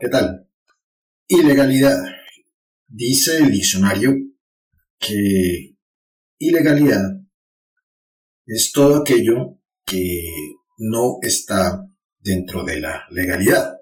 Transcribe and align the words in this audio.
¿qué 0.00 0.08
tal? 0.08 0.48
Ilegalidad. 1.28 1.96
Dice 2.86 3.38
el 3.38 3.50
diccionario 3.50 4.14
que 4.98 5.76
ilegalidad 6.38 7.20
es 8.46 8.72
todo 8.72 8.96
aquello 8.96 9.58
que 9.84 10.22
no 10.78 11.18
está 11.22 11.84
dentro 12.18 12.64
de 12.64 12.80
la 12.80 13.04
legalidad. 13.10 13.76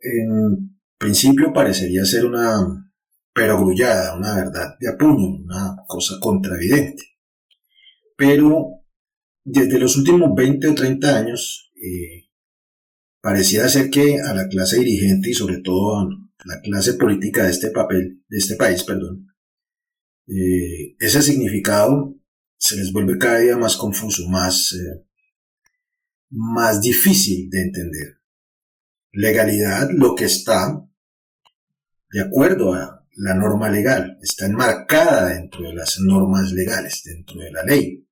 En 0.00 0.78
principio 0.98 1.52
parecería 1.52 2.04
ser 2.04 2.26
una 2.26 2.92
perogrullada, 3.32 4.16
una 4.16 4.36
verdad 4.36 4.76
de 4.78 4.88
apuño, 4.88 5.42
una 5.42 5.76
cosa 5.86 6.16
contravidente. 6.20 7.02
Pero 8.16 8.84
desde 9.42 9.78
los 9.78 9.96
últimos 9.96 10.34
20 10.34 10.68
o 10.68 10.74
30 10.74 11.16
años, 11.18 11.72
eh, 11.74 12.23
pareciera 13.24 13.70
ser 13.70 13.88
que 13.88 14.20
a 14.20 14.34
la 14.34 14.48
clase 14.48 14.80
dirigente 14.80 15.30
y 15.30 15.32
sobre 15.32 15.62
todo 15.62 15.98
a 15.98 16.08
la 16.44 16.60
clase 16.60 16.92
política 16.92 17.44
de 17.44 17.52
este 17.52 17.70
papel, 17.70 18.22
de 18.28 18.36
este 18.36 18.54
país, 18.54 18.84
perdón, 18.84 19.28
eh, 20.26 20.94
ese 20.98 21.22
significado 21.22 22.14
se 22.58 22.76
les 22.76 22.92
vuelve 22.92 23.16
cada 23.16 23.38
día 23.38 23.56
más 23.56 23.78
confuso, 23.78 24.28
más, 24.28 24.74
eh, 24.74 25.06
más 26.32 26.82
difícil 26.82 27.48
de 27.48 27.62
entender. 27.62 28.18
Legalidad, 29.10 29.88
lo 29.90 30.14
que 30.14 30.26
está 30.26 30.86
de 32.10 32.20
acuerdo 32.20 32.74
a 32.74 33.06
la 33.16 33.34
norma 33.34 33.70
legal, 33.70 34.18
está 34.20 34.44
enmarcada 34.44 35.30
dentro 35.30 35.62
de 35.62 35.72
las 35.72 35.98
normas 35.98 36.52
legales, 36.52 37.00
dentro 37.02 37.40
de 37.40 37.50
la 37.50 37.64
ley. 37.64 38.06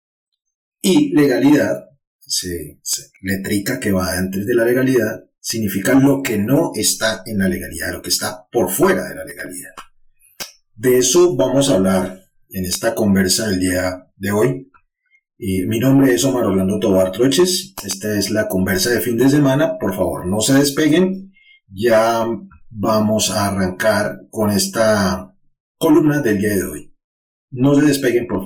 Y 0.81 1.15
legalidad, 1.15 1.92
se, 2.33 2.80
letrica 3.20 3.78
que 3.78 3.92
va 3.92 4.16
antes 4.16 4.47
de 4.47 4.55
la 4.55 4.64
legalidad, 4.64 5.25
significa 5.38 5.94
lo 5.94 6.22
que 6.22 6.38
no 6.38 6.72
está 6.75 7.22
en 7.27 7.38
la 7.38 7.48
legalidad, 7.48 7.92
lo 7.92 8.02
que 8.02 8.08
está 8.08 8.47
por 8.50 8.70
fuera 8.70 9.08
de 9.08 9.14
la 9.14 9.25
legalidad. 9.25 9.72
De 10.75 10.98
eso 10.98 11.36
vamos 11.36 11.69
a 11.69 11.75
hablar 11.75 12.22
en 12.50 12.64
esta 12.64 12.94
conversa 12.94 13.48
del 13.48 13.60
día 13.60 14.06
de 14.16 14.30
hoy. 14.30 14.70
Y 15.38 15.66
mi 15.66 15.78
nombre 15.80 16.14
es 16.14 16.25
Omar 16.25 16.44
Orlando 16.44 16.78
Tobar 16.78 17.12
Troches. 17.12 17.75
Esta 17.84 18.16
es 18.16 18.30
la 18.30 18.48
conversa 18.48 18.91
de 18.91 19.00
fin 19.00 19.16
de 19.16 19.28
semana. 19.28 19.77
Por 19.78 19.94
favor, 19.94 20.27
no 20.27 20.41
se 20.41 20.55
despeguen. 20.55 21.33
Ya 21.69 22.25
vamos 22.70 23.30
a 23.30 23.48
arrancar 23.48 24.20
con 24.30 24.50
esta 24.50 25.36
columna 25.78 26.20
del 26.20 26.38
día 26.38 26.55
de 26.55 26.64
hoy. 26.64 26.94
No 27.50 27.75
se 27.75 27.83
despeguen, 27.83 28.27
por 28.27 28.42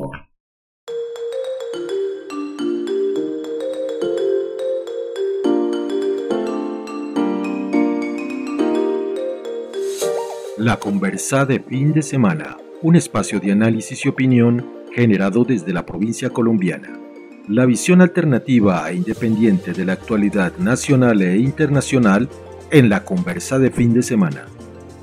La 10.66 10.78
conversa 10.78 11.46
de 11.46 11.60
fin 11.60 11.92
de 11.92 12.02
semana, 12.02 12.56
un 12.82 12.96
espacio 12.96 13.38
de 13.38 13.52
análisis 13.52 14.04
y 14.04 14.08
opinión 14.08 14.66
generado 14.92 15.44
desde 15.44 15.72
la 15.72 15.86
provincia 15.86 16.30
colombiana. 16.30 16.98
La 17.46 17.66
visión 17.66 18.00
alternativa 18.00 18.90
e 18.90 18.96
independiente 18.96 19.72
de 19.72 19.84
la 19.84 19.92
actualidad 19.92 20.56
nacional 20.58 21.22
e 21.22 21.36
internacional 21.36 22.28
en 22.72 22.88
la 22.88 23.04
conversa 23.04 23.60
de 23.60 23.70
fin 23.70 23.94
de 23.94 24.02
semana. 24.02 24.46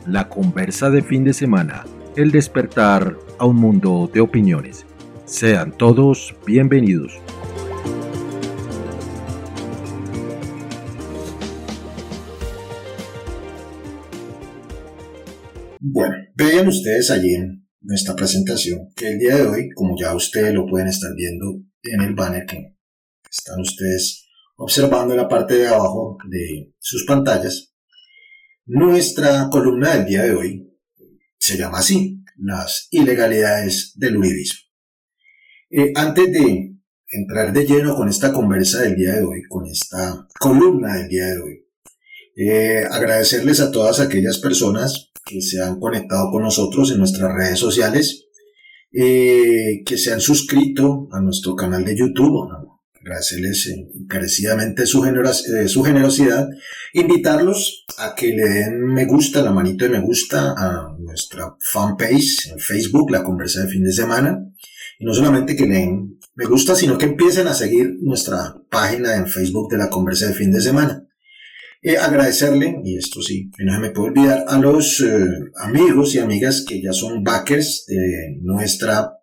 La 0.05 0.27
conversa 0.27 0.89
de 0.89 1.01
fin 1.01 1.23
de 1.23 1.31
semana, 1.31 1.85
el 2.17 2.31
despertar 2.31 3.15
a 3.39 3.45
un 3.45 3.55
mundo 3.55 4.11
de 4.13 4.19
opiniones. 4.19 4.85
Sean 5.23 5.71
todos 5.71 6.35
bienvenidos. 6.45 7.21
Bueno, 15.85 16.15
vean 16.33 16.69
ustedes 16.69 17.11
allí 17.11 17.35
en 17.35 17.67
nuestra 17.81 18.15
presentación 18.15 18.93
que 18.95 19.09
el 19.09 19.19
día 19.19 19.35
de 19.35 19.47
hoy, 19.47 19.69
como 19.75 19.99
ya 19.99 20.15
ustedes 20.15 20.53
lo 20.53 20.65
pueden 20.65 20.87
estar 20.87 21.13
viendo 21.13 21.59
en 21.83 21.99
el 21.99 22.15
banner 22.15 22.45
que 22.45 22.77
están 23.29 23.59
ustedes 23.59 24.29
observando 24.55 25.13
en 25.13 25.19
la 25.19 25.27
parte 25.27 25.55
de 25.55 25.67
abajo 25.67 26.17
de 26.29 26.71
sus 26.79 27.03
pantallas, 27.05 27.73
nuestra 28.65 29.49
columna 29.51 29.97
del 29.97 30.05
día 30.05 30.23
de 30.23 30.33
hoy 30.33 30.73
se 31.37 31.57
llama 31.57 31.79
así, 31.79 32.23
las 32.37 32.87
ilegalidades 32.89 33.91
del 33.95 34.15
uribismo. 34.15 34.61
Eh, 35.69 35.91
antes 35.95 36.31
de 36.31 36.77
entrar 37.09 37.51
de 37.51 37.65
lleno 37.65 37.93
con 37.93 38.07
esta 38.07 38.31
conversa 38.31 38.83
del 38.83 38.95
día 38.95 39.15
de 39.15 39.23
hoy, 39.25 39.43
con 39.49 39.65
esta 39.65 40.29
columna 40.39 40.95
del 40.95 41.09
día 41.09 41.25
de 41.25 41.39
hoy, 41.39 41.67
eh, 42.37 42.85
agradecerles 42.89 43.59
a 43.59 43.69
todas 43.69 43.99
aquellas 43.99 44.37
personas 44.37 45.09
que 45.25 45.41
se 45.41 45.61
han 45.61 45.79
conectado 45.79 46.29
con 46.31 46.43
nosotros 46.43 46.91
en 46.91 46.99
nuestras 46.99 47.33
redes 47.33 47.59
sociales, 47.59 48.25
eh, 48.91 49.81
que 49.85 49.97
se 49.97 50.13
han 50.13 50.21
suscrito 50.21 51.07
a 51.11 51.19
nuestro 51.21 51.55
canal 51.55 51.83
de 51.83 51.97
YouTube. 51.97 52.47
Agradecerles 53.01 53.67
encarecidamente 53.67 54.85
su, 54.85 55.03
eh, 55.05 55.67
su 55.67 55.83
generosidad. 55.83 56.47
Invitarlos 56.93 57.85
a 57.97 58.15
que 58.15 58.27
le 58.27 58.47
den 58.47 58.85
me 58.85 59.05
gusta, 59.05 59.41
la 59.41 59.51
manito 59.51 59.85
de 59.85 59.91
me 59.91 59.99
gusta 59.99 60.53
a 60.57 60.95
nuestra 60.99 61.55
fanpage 61.59 62.51
en 62.51 62.59
Facebook, 62.59 63.11
La 63.11 63.23
Conversa 63.23 63.63
de 63.63 63.71
Fin 63.71 63.83
de 63.83 63.91
Semana. 63.91 64.39
Y 64.99 65.05
no 65.05 65.13
solamente 65.13 65.55
que 65.55 65.65
le 65.65 65.75
den 65.75 66.19
me 66.35 66.45
gusta, 66.45 66.75
sino 66.75 66.97
que 66.97 67.05
empiecen 67.05 67.47
a 67.47 67.53
seguir 67.53 67.97
nuestra 68.01 68.55
página 68.69 69.15
en 69.15 69.27
Facebook 69.27 69.69
de 69.69 69.77
La 69.77 69.89
Conversa 69.89 70.27
de 70.27 70.33
Fin 70.33 70.51
de 70.51 70.61
Semana. 70.61 71.05
Eh, 71.85 71.97
agradecerle, 71.97 72.79
y 72.85 72.97
esto 72.97 73.21
sí, 73.21 73.51
no 73.59 73.73
se 73.73 73.79
me 73.79 73.89
puede 73.89 74.11
olvidar, 74.11 74.45
a 74.47 74.57
los 74.57 75.01
eh, 75.01 75.25
amigos 75.59 76.15
y 76.15 76.19
amigas 76.19 76.63
que 76.65 76.81
ya 76.81 76.93
son 76.93 77.25
backers 77.25 77.83
de 77.87 78.37
nuestra 78.41 79.17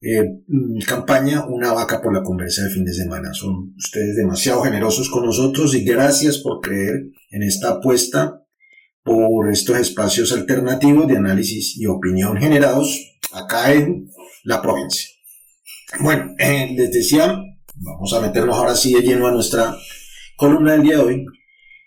eh, 0.00 0.24
mm, 0.48 0.80
campaña 0.80 1.46
Una 1.46 1.72
vaca 1.72 2.02
por 2.02 2.12
la 2.12 2.24
conversa 2.24 2.64
de 2.64 2.70
fin 2.70 2.84
de 2.84 2.92
semana. 2.92 3.32
Son 3.32 3.72
ustedes 3.76 4.16
demasiado 4.16 4.62
generosos 4.62 5.08
con 5.08 5.24
nosotros 5.26 5.76
y 5.76 5.84
gracias 5.84 6.38
por 6.38 6.60
creer 6.60 7.04
en 7.30 7.44
esta 7.44 7.70
apuesta 7.70 8.42
por 9.04 9.48
estos 9.48 9.78
espacios 9.78 10.32
alternativos 10.32 11.06
de 11.06 11.18
análisis 11.18 11.76
y 11.76 11.86
opinión 11.86 12.36
generados 12.36 13.16
acá 13.32 13.72
en 13.72 14.10
la 14.42 14.60
provincia. 14.60 15.08
Bueno, 16.00 16.34
les 16.36 16.90
decía, 16.90 17.40
vamos 17.76 18.12
a 18.12 18.20
meternos 18.20 18.56
ahora 18.56 18.74
sí 18.74 18.92
de 18.92 19.02
lleno 19.02 19.28
a 19.28 19.32
nuestra 19.32 19.76
columna 20.36 20.72
del 20.72 20.82
día 20.82 20.96
de 20.96 21.02
hoy 21.02 21.26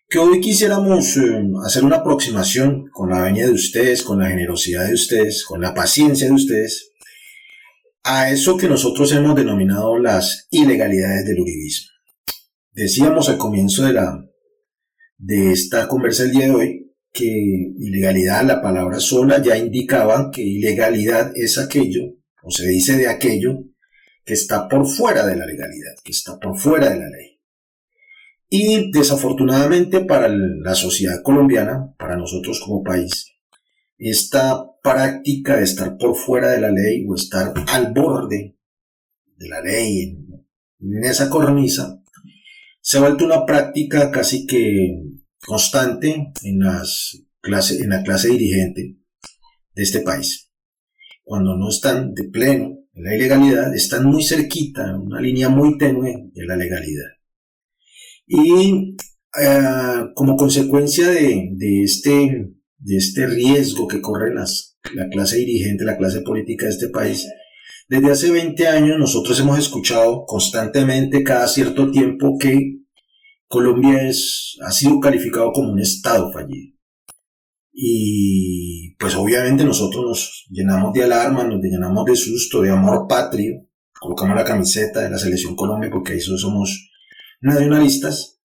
que 0.09 0.17
hoy 0.17 0.41
quisiéramos 0.41 1.17
eh, 1.17 1.43
hacer 1.63 1.85
una 1.85 1.97
aproximación 1.97 2.89
con 2.89 3.11
la 3.11 3.21
venia 3.21 3.45
de 3.45 3.51
ustedes, 3.51 4.01
con 4.01 4.17
la 4.17 4.29
generosidad 4.29 4.87
de 4.87 4.95
ustedes, 4.95 5.45
con 5.45 5.61
la 5.61 5.75
paciencia 5.75 6.25
de 6.25 6.33
ustedes, 6.33 6.93
a 8.03 8.31
eso 8.31 8.57
que 8.57 8.67
nosotros 8.67 9.11
hemos 9.11 9.35
denominado 9.35 9.99
las 9.99 10.47
ilegalidades 10.49 11.25
del 11.25 11.39
uribismo. 11.39 11.91
Decíamos 12.71 13.29
al 13.29 13.37
comienzo 13.37 13.85
de, 13.85 13.93
la, 13.93 14.25
de 15.19 15.51
esta 15.51 15.87
conversa 15.87 16.23
el 16.23 16.31
día 16.31 16.45
de 16.45 16.51
hoy 16.51 16.95
que 17.13 17.25
ilegalidad, 17.77 18.43
la 18.45 18.63
palabra 18.63 18.99
sola 18.99 19.39
ya 19.43 19.57
indicaba 19.57 20.31
que 20.31 20.41
ilegalidad 20.41 21.33
es 21.35 21.59
aquello, 21.59 22.15
o 22.41 22.49
se 22.49 22.67
dice 22.67 22.97
de 22.97 23.07
aquello, 23.07 23.59
que 24.25 24.33
está 24.33 24.67
por 24.67 24.87
fuera 24.87 25.27
de 25.27 25.35
la 25.35 25.45
legalidad, 25.45 25.93
que 26.03 26.11
está 26.11 26.39
por 26.39 26.57
fuera 26.57 26.89
de 26.89 26.97
la 26.97 27.09
ley. 27.09 27.28
Y 28.49 28.91
desafortunadamente 28.91 29.99
para 30.05 30.27
la 30.27 30.73
sociedad 30.73 31.21
colombiana, 31.21 31.93
para 31.99 32.17
nosotros 32.17 32.59
como 32.65 32.83
país, 32.83 33.35
esta 33.99 34.65
práctica 34.81 35.57
de 35.57 35.63
estar 35.63 35.97
por 35.97 36.15
fuera 36.15 36.49
de 36.49 36.61
la 36.61 36.71
ley 36.71 37.05
o 37.07 37.13
estar 37.13 37.53
al 37.67 37.93
borde 37.93 38.57
de 39.37 39.49
la 39.49 39.61
ley, 39.61 40.17
en, 40.79 41.03
esa 41.03 41.29
cornisa, 41.29 42.01
se 42.81 42.97
ha 42.97 43.01
vuelto 43.01 43.25
una 43.25 43.45
práctica 43.45 44.09
casi 44.09 44.47
que 44.47 44.99
constante 45.45 46.31
en, 46.41 46.59
las 46.59 47.21
clase, 47.41 47.83
en 47.83 47.89
la 47.89 48.01
clase 48.01 48.29
dirigente 48.29 48.97
de 49.75 49.83
este 49.83 49.99
país. 49.99 50.49
Cuando 51.23 51.55
no 51.55 51.69
están 51.69 52.15
de 52.15 52.23
pleno 52.23 52.79
en 52.93 53.03
la 53.03 53.15
ilegalidad, 53.15 53.75
están 53.75 54.05
muy 54.05 54.23
cerquita, 54.23 54.97
una 54.97 55.21
línea 55.21 55.49
muy 55.49 55.77
tenue 55.77 56.31
de 56.33 56.45
la 56.45 56.55
legalidad. 56.55 57.18
Y 58.31 58.95
eh, 59.41 60.05
como 60.13 60.35
consecuencia 60.37 61.07
de, 61.07 61.51
este, 61.83 62.51
de 62.77 62.95
este 62.95 63.25
riesgo 63.25 63.87
que 63.87 64.01
corre 64.01 64.35
las, 64.35 64.77
la 64.93 65.09
clase 65.09 65.37
dirigente, 65.37 65.83
la 65.83 65.97
clase 65.97 66.21
política 66.21 66.67
de 66.67 66.71
este 66.71 66.89
país, 66.89 67.27
desde 67.87 68.11
hace 68.11 68.31
20 68.31 68.67
años 68.67 68.99
nosotros 68.99 69.39
hemos 69.39 69.57
escuchado 69.57 70.25
constantemente 70.27 71.23
cada 71.23 71.47
cierto 71.47 71.89
tiempo 71.89 72.37
que 72.39 72.83
Colombia 73.47 74.07
es, 74.07 74.57
ha 74.63 74.71
sido 74.71 74.99
calificado 74.99 75.51
como 75.51 75.71
un 75.71 75.79
Estado 75.79 76.31
fallido. 76.31 76.77
Y 77.73 78.95
pues 78.99 79.15
obviamente 79.15 79.63
nosotros 79.63 80.05
nos 80.05 80.45
llenamos 80.51 80.93
de 80.93 81.03
alarma, 81.03 81.45
nos 81.45 81.59
llenamos 81.63 82.05
de 82.05 82.15
susto, 82.15 82.61
de 82.61 82.69
amor 82.69 83.07
patrio, 83.09 83.65
colocamos 83.99 84.35
la 84.35 84.45
camiseta 84.45 85.01
de 85.01 85.09
la 85.09 85.17
selección 85.17 85.55
Colombia 85.55 85.89
porque 85.91 86.13
ahí 86.13 86.19
somos 86.19 86.88
nacionalistas, 87.41 88.39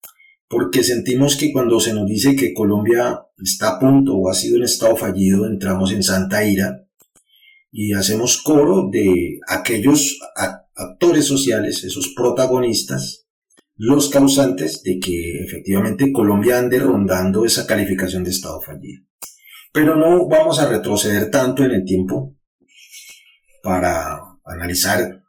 porque 0.47 0.83
sentimos 0.83 1.35
que 1.35 1.51
cuando 1.51 1.79
se 1.79 1.93
nos 1.93 2.07
dice 2.07 2.35
que 2.35 2.53
Colombia 2.53 3.19
está 3.43 3.69
a 3.69 3.79
punto 3.79 4.15
o 4.15 4.29
ha 4.29 4.33
sido 4.33 4.57
un 4.57 4.63
estado 4.63 4.95
fallido, 4.95 5.45
entramos 5.45 5.91
en 5.91 6.03
santa 6.03 6.45
ira 6.45 6.85
y 7.71 7.93
hacemos 7.93 8.41
coro 8.41 8.89
de 8.89 9.39
aquellos 9.47 10.19
actores 10.75 11.25
sociales, 11.25 11.83
esos 11.83 12.13
protagonistas, 12.15 13.25
los 13.75 14.09
causantes 14.09 14.81
de 14.83 14.99
que 14.99 15.43
efectivamente 15.43 16.13
Colombia 16.13 16.59
ande 16.59 16.79
rondando 16.79 17.43
esa 17.43 17.67
calificación 17.67 18.23
de 18.23 18.29
estado 18.29 18.61
fallido. 18.61 19.03
Pero 19.73 19.97
no 19.97 20.27
vamos 20.29 20.59
a 20.59 20.69
retroceder 20.69 21.29
tanto 21.29 21.65
en 21.65 21.71
el 21.71 21.83
tiempo 21.83 22.37
para 23.61 24.21
analizar 24.45 25.24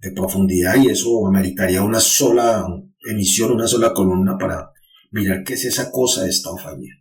de 0.00 0.12
profundidad 0.12 0.76
y 0.76 0.88
eso 0.88 1.26
ameritaría 1.26 1.82
una 1.82 2.00
sola 2.00 2.64
emisión, 3.08 3.52
una 3.52 3.66
sola 3.66 3.92
columna 3.92 4.36
para 4.38 4.70
mirar 5.10 5.44
qué 5.44 5.54
es 5.54 5.64
esa 5.64 5.90
cosa 5.90 6.24
de 6.24 6.30
estado 6.30 6.56
fallido. 6.56 6.96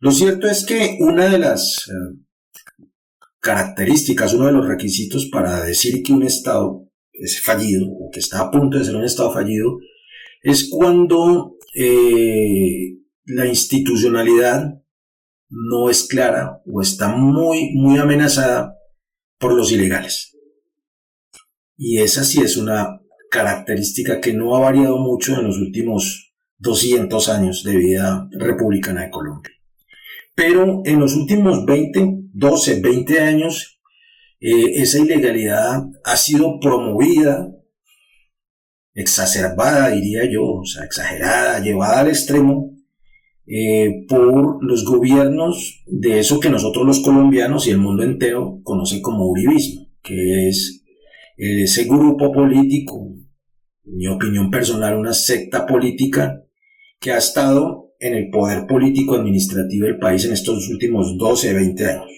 Lo 0.00 0.10
cierto 0.10 0.46
es 0.46 0.64
que 0.64 0.98
una 1.00 1.28
de 1.28 1.38
las 1.38 1.88
eh, 1.88 2.82
características, 3.40 4.34
uno 4.34 4.46
de 4.46 4.52
los 4.52 4.66
requisitos 4.66 5.26
para 5.26 5.64
decir 5.64 6.02
que 6.02 6.12
un 6.12 6.22
estado 6.22 6.88
es 7.12 7.40
fallido 7.40 7.86
o 7.88 8.10
que 8.10 8.20
está 8.20 8.40
a 8.40 8.50
punto 8.50 8.78
de 8.78 8.84
ser 8.84 8.96
un 8.96 9.04
estado 9.04 9.32
fallido 9.32 9.78
es 10.42 10.68
cuando 10.70 11.56
eh, 11.74 12.98
la 13.24 13.46
institucionalidad 13.46 14.82
no 15.48 15.90
es 15.90 16.04
clara 16.04 16.62
o 16.66 16.80
está 16.80 17.08
muy, 17.08 17.72
muy 17.74 17.98
amenazada 17.98 18.74
por 19.38 19.54
los 19.54 19.72
ilegales. 19.72 20.35
Y 21.76 21.98
esa 21.98 22.24
sí 22.24 22.40
es 22.40 22.56
una 22.56 23.00
característica 23.30 24.20
que 24.20 24.32
no 24.32 24.56
ha 24.56 24.60
variado 24.60 24.98
mucho 24.98 25.34
en 25.34 25.44
los 25.44 25.58
últimos 25.58 26.34
200 26.58 27.28
años 27.28 27.64
de 27.64 27.76
vida 27.76 28.28
republicana 28.32 29.02
de 29.02 29.10
Colombia. 29.10 29.52
Pero 30.34 30.82
en 30.84 31.00
los 31.00 31.14
últimos 31.14 31.64
20, 31.64 32.28
12, 32.32 32.80
20 32.80 33.20
años, 33.20 33.80
eh, 34.40 34.82
esa 34.82 34.98
ilegalidad 34.98 35.82
ha 36.04 36.16
sido 36.16 36.60
promovida, 36.60 37.52
exacerbada, 38.94 39.90
diría 39.90 40.30
yo, 40.30 40.44
o 40.44 40.64
sea, 40.64 40.84
exagerada, 40.84 41.60
llevada 41.60 42.00
al 42.00 42.08
extremo 42.08 42.74
eh, 43.46 44.06
por 44.08 44.64
los 44.64 44.84
gobiernos 44.84 45.84
de 45.86 46.18
eso 46.18 46.40
que 46.40 46.50
nosotros 46.50 46.86
los 46.86 47.00
colombianos 47.00 47.66
y 47.66 47.70
el 47.70 47.78
mundo 47.78 48.02
entero 48.02 48.60
conoce 48.62 49.00
como 49.00 49.26
uribismo, 49.26 49.88
que 50.02 50.48
es 50.48 50.85
ese 51.36 51.84
grupo 51.84 52.32
político, 52.32 53.14
mi 53.84 54.06
opinión 54.08 54.50
personal, 54.50 54.96
una 54.96 55.12
secta 55.12 55.66
política 55.66 56.42
que 57.00 57.12
ha 57.12 57.18
estado 57.18 57.92
en 57.98 58.14
el 58.14 58.30
poder 58.30 58.66
político 58.66 59.14
administrativo 59.14 59.86
del 59.86 59.98
país 59.98 60.24
en 60.24 60.32
estos 60.32 60.68
últimos 60.68 61.16
12, 61.18 61.54
20 61.54 61.86
años. 61.86 62.10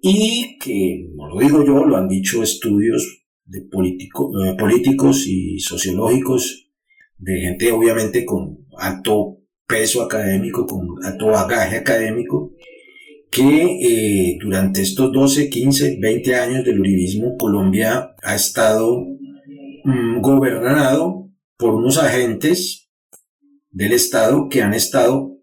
Y 0.00 0.58
que, 0.58 1.08
no 1.14 1.28
lo 1.28 1.40
digo 1.40 1.64
yo, 1.64 1.84
lo 1.84 1.96
han 1.96 2.08
dicho 2.08 2.42
estudios 2.42 3.24
de 3.44 3.58
eh, 3.58 4.56
políticos 4.56 5.26
y 5.26 5.58
sociológicos, 5.58 6.70
de 7.16 7.40
gente 7.40 7.72
obviamente 7.72 8.24
con 8.24 8.66
alto 8.78 9.38
peso 9.66 10.02
académico, 10.02 10.66
con 10.66 11.04
alto 11.04 11.26
bagaje 11.26 11.78
académico, 11.78 12.52
que 13.38 14.32
eh, 14.32 14.38
durante 14.40 14.82
estos 14.82 15.12
12, 15.12 15.48
15, 15.48 15.98
20 16.00 16.34
años 16.34 16.64
del 16.64 16.80
uribismo, 16.80 17.36
Colombia 17.36 18.16
ha 18.20 18.34
estado 18.34 19.06
mm, 19.84 20.20
gobernado 20.20 21.30
por 21.56 21.74
unos 21.74 21.98
agentes 21.98 22.90
del 23.70 23.92
Estado 23.92 24.48
que 24.48 24.62
han 24.62 24.74
estado, 24.74 25.36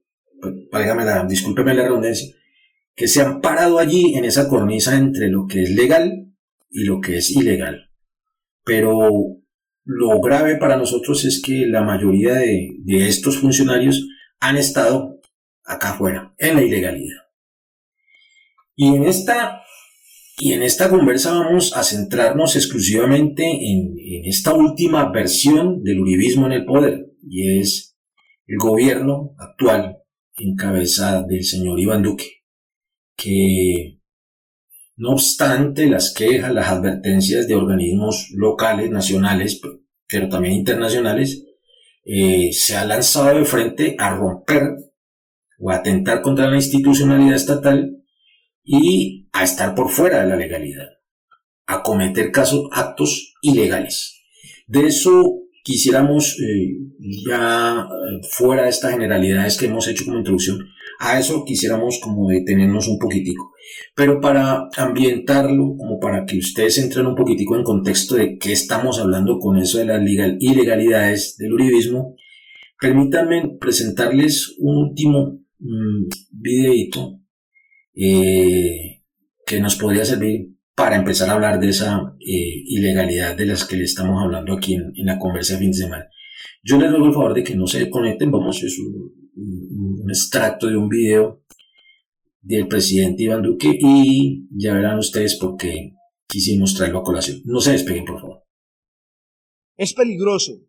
válgame 0.74 1.06
la, 1.06 1.26
discúlpeme 1.26 1.74
la 1.74 1.84
redundancia, 1.84 2.36
que 2.96 3.08
se 3.08 3.22
han 3.22 3.40
parado 3.40 3.80
allí 3.80 4.16
en 4.16 4.26
esa 4.26 4.50
cornisa 4.50 4.98
entre 4.98 5.30
lo 5.30 5.46
que 5.48 5.64
es 5.64 5.70
legal 5.70 6.34
y 6.70 6.84
lo 6.84 7.00
que 7.00 7.18
es 7.18 7.32
ilegal. 7.32 7.92
Pero 8.66 9.10
lo 9.86 10.20
grave 10.20 10.58
para 10.58 10.76
nosotros 10.76 11.24
es 11.24 11.42
que 11.42 11.66
la 11.66 11.82
mayoría 11.82 12.34
de 12.34 13.08
estos 13.08 13.38
funcionarios 13.38 14.06
han 14.42 14.58
estado 14.58 15.22
acá 15.64 15.92
afuera, 15.92 16.34
en 16.38 16.56
la 16.56 16.64
ilegalidad. 16.64 17.25
Y 18.76 18.96
en 18.96 19.06
esta, 19.06 19.62
y 20.38 20.54
en 20.54 20.64
esta 20.64 20.90
conversa 20.90 21.34
vamos 21.34 21.76
a 21.76 21.84
centrarnos 21.84 22.56
exclusivamente 22.56 23.46
en, 23.46 23.96
en 23.98 24.26
esta 24.26 24.54
última 24.54 25.12
versión 25.12 25.84
del 25.84 26.00
uribismo 26.00 26.46
en 26.48 26.52
el 26.52 26.66
poder, 26.66 27.08
y 27.28 27.60
es 27.60 27.96
el 28.48 28.58
gobierno 28.58 29.34
actual 29.38 29.98
en 30.38 30.56
cabeza 30.56 31.24
del 31.24 31.44
señor 31.44 31.80
Iván 31.80 32.04
Duque, 32.04 32.44
que 33.16 34.00
no 34.98 35.12
obstante 35.12 35.88
las 35.88 36.14
quejas, 36.14 36.54
las 36.54 36.70
advertencias 36.70 37.48
de 37.48 37.56
organismos 37.56 38.30
locales, 38.32 38.90
nacionales, 38.92 39.62
pero 40.08 40.30
también 40.30 40.54
internacionales, 40.54 41.44
eh, 42.06 42.52
se 42.54 42.76
ha 42.76 42.86
lanzado 42.86 43.38
de 43.38 43.46
frente 43.46 43.96
a 43.98 44.16
romper 44.16 44.76
o 45.60 45.72
atentar 45.72 46.22
contra 46.22 46.50
la 46.50 46.56
institucionalidad 46.56 47.36
estatal 47.36 48.04
y 48.66 49.30
a 49.32 49.44
estar 49.44 49.76
por 49.76 49.90
fuera 49.90 50.22
de 50.22 50.28
la 50.28 50.36
legalidad, 50.36 50.88
a 51.68 51.84
cometer 51.84 52.32
casos, 52.32 52.68
actos 52.72 53.36
ilegales. 53.42 54.24
De 54.68 54.88
eso 54.88 55.44
quisiéramos, 55.64 56.38
eh, 56.42 56.78
ya 57.28 57.88
eh, 57.88 58.28
fuera 58.30 58.64
de 58.64 58.70
estas 58.70 58.92
generalidades 58.92 59.58
que 59.58 59.68
hemos 59.68 59.88
hecho 59.88 60.06
como 60.06 60.18
introducción, 60.18 60.60
a 61.00 61.20
eso 61.20 61.44
quisiéramos 61.46 62.00
como 62.02 62.30
detenernos 62.30 62.88
un 62.88 62.98
poquitico. 62.98 63.52
Pero 63.96 64.22
para 64.22 64.70
ambientarlo, 64.78 65.76
como 65.78 66.00
para 66.00 66.26
que 66.26 66.38
ustedes 66.38 66.78
entren 66.78 67.08
un 67.08 67.16
poquitico 67.16 67.56
en 67.56 67.64
contexto 67.64 68.16
de 68.16 68.38
qué 68.38 68.52
estamos 68.52 69.00
hablando 69.00 69.40
con 69.40 69.58
eso 69.58 69.78
de 69.78 69.86
las 69.86 70.02
ilegalidades 70.40 71.36
del 71.38 71.54
uribismo, 71.54 72.16
permítanme 72.80 73.58
presentarles 73.60 74.56
un 74.60 74.78
último 74.78 75.40
mm, 75.60 76.08
videito 76.32 77.20
eh, 77.96 79.04
que 79.46 79.60
nos 79.60 79.76
podría 79.76 80.06
servir 80.06 80.56
para 80.76 80.98
empezar 80.98 81.30
a 81.30 81.34
hablar 81.34 81.60
de 81.60 81.70
esa 81.70 82.16
eh, 82.20 82.64
ilegalidad 82.66 83.36
de 83.36 83.46
las 83.46 83.66
que 83.66 83.78
le 83.78 83.86
estamos 83.86 84.22
hablando 84.22 84.54
aquí 84.54 84.76
en, 84.76 84.94
la 85.06 85.18
conversa 85.18 85.54
de 85.54 85.60
fin 85.60 85.72
de 85.72 85.78
semana. 85.78 86.10
Yo 86.64 86.78
les 86.78 86.92
ruego 86.92 87.08
el 87.08 87.14
favor 87.14 87.34
de 87.34 87.44
que 87.44 87.56
no 87.56 87.68
se 87.68 87.90
conecten, 87.90 88.32
vamos, 88.32 88.62
es 88.64 88.78
un, 88.80 90.02
un 90.02 90.10
extracto 90.10 90.68
de 90.68 90.76
un 90.76 90.90
video 90.90 91.44
del 92.42 92.68
presidente 92.68 93.24
Iván 93.24 93.42
Duque 93.42 93.78
y 93.80 94.48
ya 94.52 94.74
verán 94.74 95.00
ustedes 95.00 95.36
por 95.36 95.58
qué 95.58 95.94
quisimos 96.28 96.76
traerlo 96.76 97.00
a 97.00 97.04
colación. 97.04 97.42
No 97.46 97.60
se 97.60 97.72
despeguen, 97.72 98.06
por 98.06 98.20
favor. 98.20 98.44
Es 99.78 99.94
peligroso, 99.94 100.62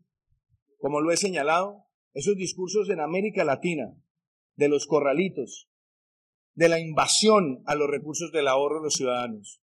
como 0.78 1.00
lo 1.00 1.12
he 1.12 1.16
señalado, 1.16 1.84
esos 2.14 2.36
discursos 2.36 2.88
en 2.90 3.00
América 3.00 3.44
Latina, 3.44 3.94
de 4.56 4.68
los 4.68 4.86
corralitos, 4.86 5.68
de 6.56 6.68
la 6.68 6.80
invasión 6.80 7.62
a 7.66 7.76
los 7.76 7.88
recursos 7.88 8.32
del 8.32 8.48
ahorro 8.48 8.80
de 8.80 8.84
los 8.84 8.94
ciudadanos. 8.94 9.60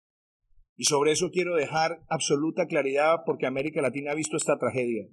Y 0.76 0.84
sobre 0.84 1.12
eso 1.12 1.30
quiero 1.30 1.54
dejar 1.54 2.04
absoluta 2.08 2.66
claridad 2.66 3.20
porque 3.24 3.46
América 3.46 3.80
Latina 3.80 4.12
ha 4.12 4.14
visto 4.14 4.36
esta 4.36 4.58
tragedia. 4.58 5.06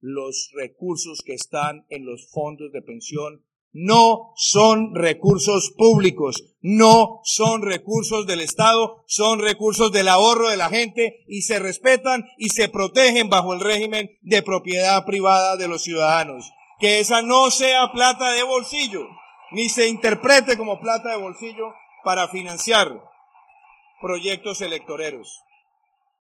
Los 0.00 0.50
recursos 0.54 1.22
que 1.24 1.34
están 1.34 1.86
en 1.88 2.04
los 2.04 2.30
fondos 2.30 2.70
de 2.72 2.82
pensión 2.82 3.44
no 3.72 4.32
son 4.36 4.94
recursos 4.94 5.72
públicos, 5.76 6.56
no 6.60 7.20
son 7.24 7.62
recursos 7.62 8.26
del 8.26 8.40
Estado, 8.40 9.04
son 9.06 9.40
recursos 9.40 9.92
del 9.92 10.08
ahorro 10.08 10.48
de 10.48 10.56
la 10.56 10.68
gente 10.68 11.24
y 11.26 11.42
se 11.42 11.58
respetan 11.58 12.24
y 12.36 12.50
se 12.50 12.68
protegen 12.68 13.28
bajo 13.28 13.54
el 13.54 13.60
régimen 13.60 14.10
de 14.22 14.42
propiedad 14.42 15.04
privada 15.04 15.56
de 15.56 15.68
los 15.68 15.82
ciudadanos. 15.82 16.50
Que 16.80 17.00
esa 17.00 17.22
no 17.22 17.50
sea 17.50 17.92
plata 17.92 18.32
de 18.32 18.42
bolsillo, 18.42 19.06
ni 19.52 19.68
se 19.68 19.88
interprete 19.88 20.56
como 20.56 20.80
plata 20.80 21.10
de 21.10 21.22
bolsillo 21.22 21.74
para 22.04 22.28
financiar 22.28 22.88
proyectos 24.00 24.60
electoreros. 24.60 25.42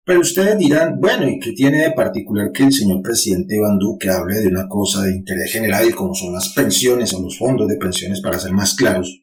Pero 0.04 0.20
ustedes 0.20 0.58
dirán, 0.58 0.98
bueno, 0.98 1.28
¿y 1.28 1.38
qué 1.38 1.52
tiene 1.52 1.82
de 1.82 1.92
particular 1.92 2.50
que 2.52 2.64
el 2.64 2.72
señor 2.72 3.02
presidente 3.02 3.54
Iván 3.54 3.78
Duque 3.78 4.08
hable 4.08 4.40
de 4.40 4.48
una 4.48 4.66
cosa 4.66 5.02
de 5.02 5.14
interés 5.14 5.52
general 5.52 5.94
como 5.94 6.14
son 6.14 6.32
las 6.32 6.52
pensiones 6.54 7.12
o 7.12 7.22
los 7.22 7.38
fondos 7.38 7.68
de 7.68 7.76
pensiones 7.76 8.20
para 8.20 8.38
ser 8.38 8.52
más 8.52 8.74
claros? 8.74 9.20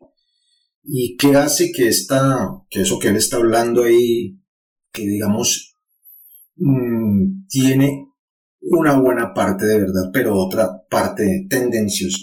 ¿Y 0.83 1.17
qué 1.17 1.35
hace 1.35 1.71
que, 1.71 1.87
esta, 1.87 2.61
que 2.69 2.81
eso 2.81 2.99
que 2.99 3.09
él 3.09 3.17
está 3.17 3.37
hablando 3.37 3.83
ahí, 3.83 4.39
que 4.93 5.01
digamos, 5.01 5.75
mm, 6.55 7.47
tiene 7.49 8.07
una 8.61 8.97
buena 8.97 9.33
parte 9.33 9.65
de 9.65 9.79
verdad, 9.79 10.09
pero 10.13 10.35
otra 10.35 10.69
parte 10.89 11.47
tendenciosa, 11.49 12.17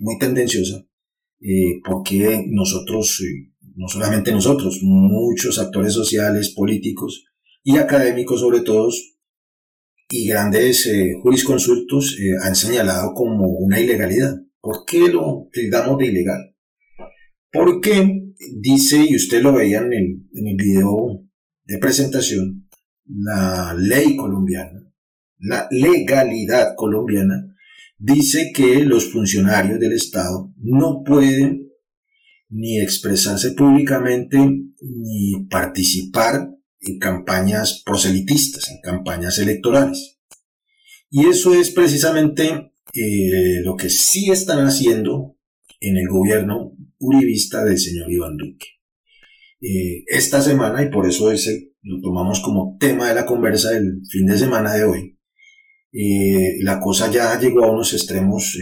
muy 0.00 0.18
tendenciosa, 0.18 0.86
eh, 1.40 1.80
porque 1.84 2.44
nosotros, 2.48 3.20
eh, 3.22 3.52
no 3.76 3.88
solamente 3.88 4.32
nosotros, 4.32 4.80
muchos 4.82 5.58
actores 5.58 5.92
sociales, 5.92 6.54
políticos, 6.54 7.24
y 7.62 7.76
académicos 7.76 8.40
sobre 8.40 8.60
todo, 8.60 8.90
y 10.10 10.26
grandes 10.26 10.86
eh, 10.86 11.12
jurisconsultos 11.22 12.18
eh, 12.18 12.32
han 12.42 12.56
señalado 12.56 13.14
como 13.14 13.48
una 13.48 13.78
ilegalidad. 13.78 14.34
¿Por 14.60 14.84
qué 14.84 15.08
lo 15.08 15.48
tildamos 15.52 15.98
de 15.98 16.06
ilegal? 16.06 16.54
Porque 17.52 18.32
dice, 18.60 19.06
y 19.08 19.16
usted 19.16 19.40
lo 19.40 19.52
veía 19.52 19.78
en 19.78 19.92
el, 19.92 20.28
en 20.34 20.48
el 20.48 20.56
video 20.56 21.22
de 21.64 21.78
presentación, 21.78 22.68
la 23.06 23.74
ley 23.78 24.16
colombiana, 24.16 24.92
la 25.38 25.68
legalidad 25.70 26.74
colombiana, 26.76 27.49
dice 28.00 28.50
que 28.54 28.80
los 28.80 29.12
funcionarios 29.12 29.78
del 29.78 29.92
Estado 29.92 30.52
no 30.56 31.02
pueden 31.04 31.68
ni 32.48 32.80
expresarse 32.80 33.52
públicamente 33.52 34.38
ni 34.38 35.46
participar 35.48 36.50
en 36.80 36.98
campañas 36.98 37.82
proselitistas, 37.84 38.70
en 38.70 38.80
campañas 38.80 39.38
electorales. 39.38 40.18
Y 41.10 41.26
eso 41.26 41.54
es 41.54 41.70
precisamente 41.70 42.72
eh, 42.94 43.60
lo 43.62 43.76
que 43.76 43.90
sí 43.90 44.30
están 44.30 44.66
haciendo 44.66 45.36
en 45.80 45.98
el 45.98 46.08
gobierno 46.08 46.72
uribista 46.98 47.64
del 47.64 47.78
señor 47.78 48.10
Iván 48.10 48.36
Duque. 48.36 48.66
Eh, 49.60 50.04
esta 50.06 50.40
semana, 50.40 50.82
y 50.82 50.90
por 50.90 51.06
eso 51.06 51.30
lo 51.82 52.00
tomamos 52.00 52.40
como 52.40 52.76
tema 52.80 53.08
de 53.08 53.14
la 53.14 53.26
conversa 53.26 53.72
del 53.72 54.00
fin 54.08 54.26
de 54.26 54.38
semana 54.38 54.72
de 54.72 54.84
hoy, 54.84 55.19
eh, 55.92 56.58
la 56.62 56.78
cosa 56.80 57.10
ya 57.10 57.38
llegó 57.38 57.64
a 57.64 57.72
unos 57.72 57.92
extremos, 57.92 58.56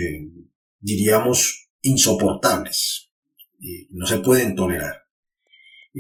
diríamos, 0.81 1.69
insoportables. 1.83 3.11
no 3.91 4.07
se 4.07 4.19
pueden 4.19 4.55
tolerar. 4.55 5.09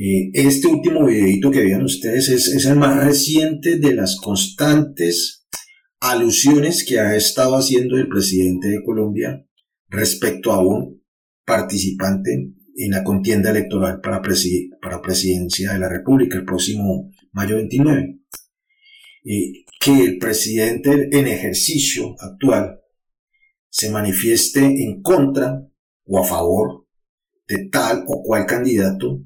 Eh, 0.00 0.30
este 0.32 0.68
último 0.68 1.06
videito 1.06 1.50
que 1.50 1.64
vean 1.64 1.82
ustedes 1.82 2.28
es, 2.28 2.64
el 2.66 2.76
más 2.76 3.04
reciente 3.04 3.78
de 3.78 3.94
las 3.94 4.16
constantes 4.16 5.46
alusiones 5.98 6.84
que 6.84 7.00
ha 7.00 7.16
estado 7.16 7.56
haciendo 7.56 7.96
el 7.96 8.08
presidente 8.08 8.68
de 8.68 8.84
Colombia 8.84 9.44
respecto 9.88 10.52
a 10.52 10.62
un 10.62 11.02
participante 11.44 12.52
en 12.76 12.90
la 12.92 13.02
contienda 13.02 13.50
electoral 13.50 14.00
para, 14.00 14.22
para 14.80 15.02
presidencia 15.02 15.72
de 15.72 15.78
la 15.80 15.88
República 15.88 16.38
el 16.38 16.44
próximo 16.44 17.10
mayo 17.32 17.56
29. 17.56 18.20
Eh, 19.24 19.64
que 19.78 20.04
el 20.04 20.18
presidente 20.18 21.08
en 21.12 21.26
ejercicio 21.26 22.14
actual 22.18 22.80
se 23.68 23.90
manifieste 23.90 24.60
en 24.60 25.02
contra 25.02 25.62
o 26.04 26.18
a 26.18 26.24
favor 26.24 26.86
de 27.46 27.68
tal 27.68 28.04
o 28.06 28.22
cual 28.22 28.46
candidato 28.46 29.20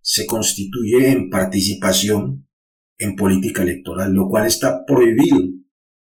se 0.00 0.26
constituye 0.26 1.10
en 1.10 1.30
participación 1.30 2.48
en 2.98 3.16
política 3.16 3.62
electoral, 3.62 4.12
lo 4.12 4.28
cual 4.28 4.46
está 4.46 4.84
prohibido 4.84 5.38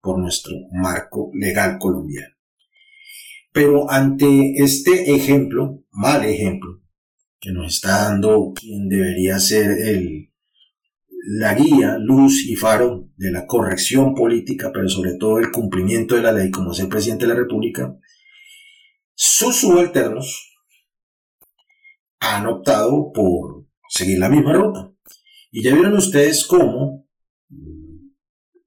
por 0.01 0.19
nuestro 0.19 0.55
marco 0.73 1.31
legal 1.35 1.79
colombiano. 1.79 2.35
Pero 3.53 3.91
ante 3.91 4.55
este 4.63 5.15
ejemplo, 5.15 5.83
mal 5.91 6.25
ejemplo, 6.25 6.83
que 7.41 7.53
nos 7.53 7.75
está 7.75 8.11
dando 8.11 8.53
quien 8.55 8.89
debería 8.89 9.39
ser 9.39 9.71
el, 9.71 10.33
la 11.39 11.55
guía, 11.55 11.97
luz 11.99 12.45
y 12.47 12.55
faro 12.55 13.06
de 13.17 13.31
la 13.31 13.47
corrección 13.47 14.15
política, 14.15 14.71
pero 14.73 14.89
sobre 14.89 15.17
todo 15.19 15.39
el 15.39 15.51
cumplimiento 15.51 16.15
de 16.15 16.23
la 16.23 16.33
ley, 16.33 16.51
como 16.51 16.73
es 16.73 16.81
el 16.81 16.89
presidente 16.89 17.27
de 17.27 17.33
la 17.33 17.41
República, 17.41 17.97
sus 19.15 19.57
subalternos 19.57 20.53
han 22.21 22.47
optado 22.47 23.13
por 23.13 23.67
seguir 23.89 24.19
la 24.19 24.29
misma 24.29 24.53
ruta. 24.53 24.93
Y 25.51 25.63
ya 25.63 25.75
vieron 25.75 25.95
ustedes 25.95 26.47
cómo 26.47 27.09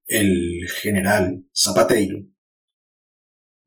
el 0.08 0.68
general 0.82 1.46
Zapateiro, 1.56 2.18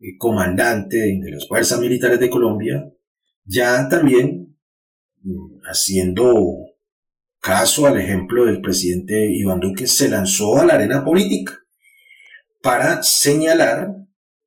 el 0.01 0.17
comandante 0.19 0.97
de 0.97 1.31
las 1.31 1.47
Fuerzas 1.47 1.79
Militares 1.79 2.19
de 2.19 2.31
Colombia, 2.31 2.93
ya 3.45 3.89
también 3.89 4.57
mm, 5.23 5.61
haciendo 5.65 6.72
caso 7.43 7.87
al 7.87 8.01
ejemplo 8.01 8.47
del 8.47 8.61
presidente 8.61 9.29
Iván 9.35 9.59
Duque, 9.59 9.89
se 9.89 10.09
lanzó 10.09 10.59
a 10.59 10.65
la 10.65 10.75
arena 10.75 11.05
política 11.05 11.59
para 12.63 13.03
señalar 13.03 13.89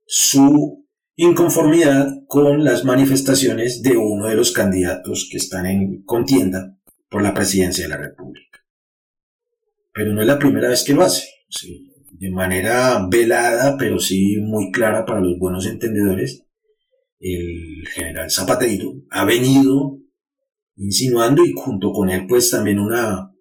su 0.08 0.88
inconformidad 1.18 2.08
con 2.28 2.64
las 2.64 2.86
manifestaciones 2.86 3.84
de 3.84 3.98
uno 3.98 4.28
de 4.28 4.36
los 4.36 4.54
candidatos 4.54 5.28
que 5.30 5.38
están 5.38 5.66
en 5.66 6.04
contienda 6.04 6.78
por 7.10 7.22
la 7.22 7.34
presidencia 7.34 7.84
de 7.84 7.90
la 7.90 7.98
República. 7.98 8.60
Pero 9.94 10.14
no 10.14 10.22
es 10.22 10.28
la 10.28 10.40
primera 10.40 10.70
vez 10.70 10.84
que 10.84 10.94
lo 10.94 11.04
hace. 11.04 11.28
de 12.12 12.32
manera 12.32 13.06
velada, 13.10 13.76
pero 13.78 14.00
sí 14.00 14.38
muy 14.38 14.72
clara 14.72 15.06
para 15.06 15.20
los 15.20 15.38
buenos 15.38 15.66
entendedores, 15.66 16.46
el 17.20 17.86
general 17.94 18.32
Zapatero 18.32 18.94
ha 19.12 19.26
venido 19.26 20.00
insinuando 20.78 21.44
y 21.46 21.54
junto 21.56 21.92
con 21.92 22.10
él 22.10 22.26
pues 22.28 22.50
también 22.52 22.80
una, 22.80 23.32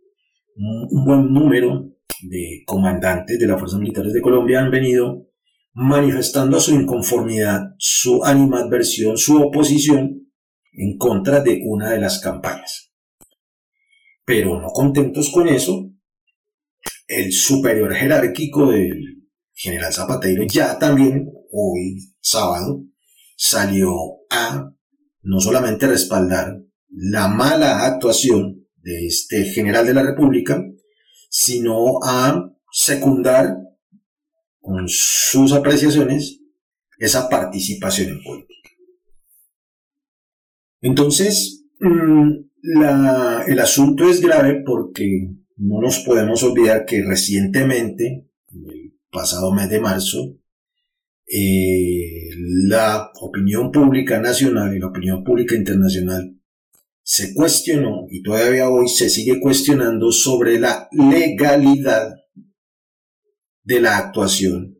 un 0.56 1.04
buen 1.04 1.32
número 1.32 1.90
de 2.22 2.62
comandantes 2.66 3.38
de 3.38 3.46
las 3.46 3.58
Fuerzas 3.58 3.80
Militares 3.80 4.12
de 4.12 4.20
Colombia 4.20 4.60
han 4.60 4.70
venido 4.70 5.26
manifestando 5.72 6.60
su 6.60 6.72
inconformidad, 6.72 7.74
su 7.78 8.24
animadversión, 8.24 9.18
su 9.18 9.42
oposición 9.42 10.30
en 10.72 10.96
contra 10.98 11.40
de 11.40 11.60
una 11.64 11.90
de 11.90 12.00
las 12.00 12.20
campañas. 12.20 12.92
Pero 14.24 14.60
no 14.60 14.68
contentos 14.68 15.30
con 15.30 15.48
eso, 15.48 15.90
el 17.06 17.32
superior 17.32 17.92
jerárquico 17.94 18.70
del 18.70 19.28
general 19.52 19.92
Zapatero 19.92 20.44
ya 20.44 20.78
también 20.78 21.30
hoy 21.52 21.98
sábado 22.20 22.84
salió 23.36 23.90
a 24.30 24.72
no 25.22 25.40
solamente 25.40 25.86
respaldar 25.86 26.63
la 26.96 27.28
mala 27.28 27.84
actuación 27.84 28.66
de 28.82 29.06
este 29.06 29.44
general 29.44 29.86
de 29.86 29.94
la 29.94 30.02
República, 30.02 30.64
sino 31.28 31.98
a 32.04 32.52
secundar 32.70 33.56
con 34.60 34.84
sus 34.88 35.52
apreciaciones 35.52 36.40
esa 36.98 37.28
participación 37.28 38.10
en 38.10 38.22
política. 38.22 38.70
Entonces, 40.80 41.64
mm, 41.80 42.30
el 43.48 43.58
asunto 43.58 44.08
es 44.08 44.20
grave 44.20 44.62
porque 44.64 45.30
no 45.56 45.80
nos 45.80 45.98
podemos 46.00 46.42
olvidar 46.42 46.84
que 46.84 47.02
recientemente, 47.02 48.28
el 48.52 48.94
pasado 49.10 49.52
mes 49.52 49.68
de 49.68 49.80
marzo, 49.80 50.36
eh, 51.26 52.30
la 52.66 53.10
opinión 53.20 53.72
pública 53.72 54.20
nacional 54.20 54.76
y 54.76 54.78
la 54.78 54.88
opinión 54.88 55.24
pública 55.24 55.54
internacional 55.54 56.38
se 57.04 57.34
cuestionó 57.34 58.06
y 58.11 58.23
todavía 58.23 58.70
hoy 58.70 58.88
se 58.88 59.11
sigue 59.11 59.38
cuestionando 59.38 60.11
sobre 60.11 60.58
la 60.58 60.88
legalidad 60.90 62.14
de 63.62 63.80
la 63.80 63.99
actuación 63.99 64.78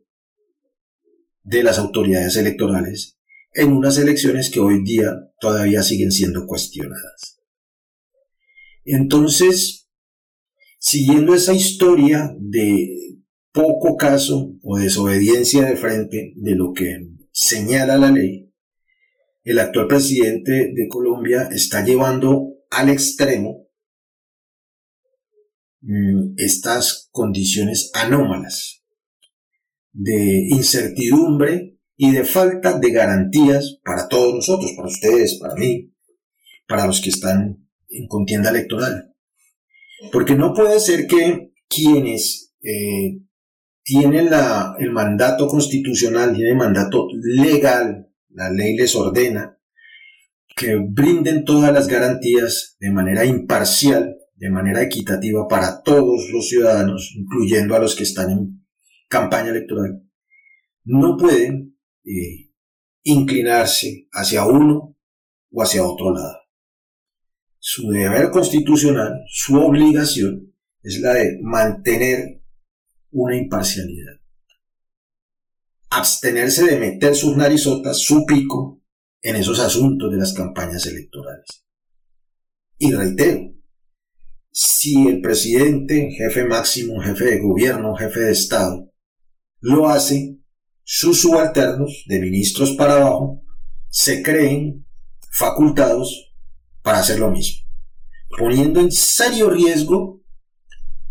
de 1.43 1.61
las 1.61 1.77
autoridades 1.77 2.35
electorales 2.35 3.19
en 3.53 3.71
unas 3.71 3.99
elecciones 3.99 4.49
que 4.49 4.59
hoy 4.59 4.83
día 4.83 5.13
todavía 5.39 5.83
siguen 5.83 6.11
siendo 6.11 6.47
cuestionadas. 6.47 7.39
Entonces, 8.83 9.87
siguiendo 10.79 11.35
esa 11.35 11.53
historia 11.53 12.35
de 12.39 12.89
poco 13.51 13.97
caso 13.97 14.55
o 14.63 14.77
desobediencia 14.77 15.63
de 15.63 15.77
frente 15.77 16.33
de 16.35 16.55
lo 16.55 16.73
que 16.73 17.07
señala 17.31 17.97
la 17.97 18.11
ley, 18.11 18.51
el 19.45 19.59
actual 19.59 19.87
presidente 19.87 20.73
de 20.73 20.87
Colombia 20.89 21.47
está 21.51 21.85
llevando 21.85 22.55
al 22.71 22.89
extremo 22.89 23.69
mm, 25.81 26.33
estas 26.37 27.09
condiciones 27.11 27.91
anómalas 27.93 28.83
de 29.93 30.47
incertidumbre 30.49 31.77
y 31.95 32.11
de 32.11 32.25
falta 32.25 32.79
de 32.79 32.91
garantías 32.91 33.79
para 33.85 34.07
todos 34.09 34.33
nosotros, 34.33 34.73
para 34.75 34.89
ustedes, 34.89 35.37
para 35.39 35.53
mí, 35.53 35.93
para 36.67 36.87
los 36.87 36.99
que 36.99 37.11
están 37.11 37.69
en 37.87 38.07
contienda 38.07 38.49
electoral. 38.49 39.13
Porque 40.11 40.35
no 40.35 40.53
puede 40.53 40.79
ser 40.79 41.05
que 41.07 41.53
quienes 41.69 42.53
eh, 42.61 43.21
tienen 43.83 44.31
la, 44.31 44.75
el 44.79 44.91
mandato 44.91 45.47
constitucional, 45.47 46.33
tienen 46.33 46.53
el 46.53 46.57
mandato 46.57 47.07
legal, 47.13 48.09
la 48.35 48.49
ley 48.51 48.75
les 48.77 48.95
ordena, 48.95 49.57
que 50.55 50.75
brinden 50.75 51.43
todas 51.43 51.73
las 51.73 51.87
garantías 51.87 52.77
de 52.79 52.91
manera 52.91 53.25
imparcial, 53.25 54.15
de 54.35 54.49
manera 54.49 54.83
equitativa 54.83 55.47
para 55.47 55.81
todos 55.81 56.29
los 56.31 56.47
ciudadanos, 56.47 57.13
incluyendo 57.15 57.75
a 57.75 57.79
los 57.79 57.95
que 57.95 58.03
están 58.03 58.29
en 58.29 58.65
campaña 59.09 59.49
electoral, 59.49 60.03
no 60.83 61.17
pueden 61.17 61.77
eh, 62.03 62.51
inclinarse 63.03 64.07
hacia 64.11 64.45
uno 64.45 64.95
o 65.51 65.63
hacia 65.63 65.83
otro 65.83 66.13
lado 66.13 66.45
su 67.67 67.89
deber 67.89 68.29
constitucional, 68.29 69.23
su 69.27 69.55
obligación, 69.55 70.53
es 70.83 70.99
la 70.99 71.15
de 71.15 71.39
mantener 71.41 72.43
una 73.09 73.35
imparcialidad. 73.35 74.21
Abstenerse 75.95 76.65
de 76.65 76.77
meter 76.77 77.15
sus 77.15 77.37
narizotas, 77.37 77.99
su 77.99 78.25
pico, 78.25 78.81
en 79.21 79.37
esos 79.37 79.59
asuntos 79.59 80.11
de 80.11 80.17
las 80.17 80.33
campañas 80.33 80.85
electorales. 80.85 81.65
Y 82.77 82.91
reitero, 82.91 83.53
si 84.51 85.07
el 85.07 85.21
presidente, 85.21 86.11
jefe 86.11 86.43
máximo, 86.43 87.01
jefe 87.01 87.25
de 87.25 87.39
gobierno, 87.39 87.95
jefe 87.95 88.19
de 88.19 88.31
Estado, 88.33 88.91
lo 89.61 89.87
hace, 89.87 90.37
sus 90.83 91.21
subalternos, 91.21 92.03
de 92.07 92.19
ministros 92.19 92.73
para 92.73 92.97
abajo, 92.97 93.41
se 93.89 94.21
creen 94.21 94.85
facultados 95.31 96.33
para 96.81 96.99
hacer 96.99 97.19
lo 97.19 97.31
mismo, 97.31 97.65
poniendo 98.37 98.81
en 98.81 98.91
serio 98.91 99.49
riesgo 99.49 100.21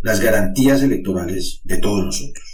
las 0.03 0.21
garantías 0.21 0.83
electorales 0.83 1.63
de 1.65 1.79
todos 1.79 2.05
nosotros 2.05 2.54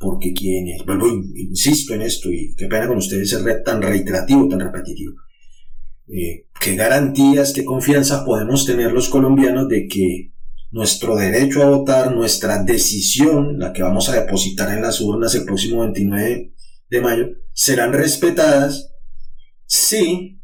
porque 0.00 0.32
quienes, 0.32 0.82
vuelvo, 0.86 1.08
insisto 1.08 1.92
en 1.92 2.00
esto 2.00 2.30
y 2.30 2.54
qué 2.56 2.66
pena 2.68 2.88
con 2.88 2.96
ustedes 2.96 3.28
ser 3.28 3.62
tan 3.62 3.82
reiterativo, 3.82 4.48
tan 4.48 4.58
repetitivo, 4.58 5.12
eh, 6.08 6.46
qué 6.58 6.74
garantías, 6.74 7.52
qué 7.52 7.66
confianza 7.66 8.24
podemos 8.24 8.64
tener 8.64 8.92
los 8.92 9.10
colombianos 9.10 9.68
de 9.68 9.86
que 9.86 10.32
nuestro 10.70 11.16
derecho 11.16 11.62
a 11.62 11.68
votar, 11.68 12.14
nuestra 12.14 12.62
decisión, 12.62 13.58
la 13.58 13.74
que 13.74 13.82
vamos 13.82 14.08
a 14.08 14.18
depositar 14.18 14.74
en 14.74 14.80
las 14.80 15.02
urnas 15.02 15.34
el 15.34 15.44
próximo 15.44 15.82
29 15.82 16.54
de 16.88 17.00
mayo, 17.02 17.26
serán 17.52 17.92
respetadas 17.92 18.94
si 19.66 20.40